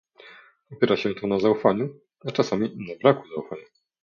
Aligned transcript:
Opiera 0.71 0.97
się 0.97 1.13
to 1.15 1.27
na 1.27 1.39
zaufaniu- 1.39 1.89
a 2.27 2.31
czasami 2.31 2.75
na 2.77 2.95
braku 3.03 3.27
zaufania 3.35 3.65